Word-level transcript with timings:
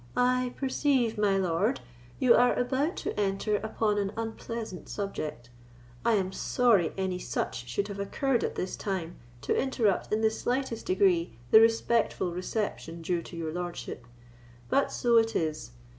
"I 0.17 0.55
perceive, 0.57 1.15
my 1.15 1.37
lord, 1.37 1.79
you 2.17 2.33
are 2.33 2.55
about 2.57 2.95
to 3.05 3.13
enter 3.19 3.57
upon 3.57 3.99
an 3.99 4.11
unpleasant 4.17 4.89
subject. 4.89 5.51
I 6.03 6.13
am 6.13 6.31
sorry 6.31 6.91
any 6.97 7.19
such 7.19 7.67
should 7.67 7.87
have 7.87 7.99
occurred 7.99 8.43
at 8.43 8.55
this 8.55 8.75
time, 8.75 9.17
to 9.41 9.55
interrupt 9.55 10.11
in 10.11 10.21
the 10.21 10.31
slightest 10.31 10.87
degree 10.87 11.37
the 11.51 11.59
respectful 11.61 12.33
reception 12.33 13.03
due 13.03 13.21
to 13.21 13.37
your 13.37 13.53
lordship; 13.53 14.07
but 14.71 14.91
so 14.91 15.17
it 15.17 15.35
is. 15.35 15.69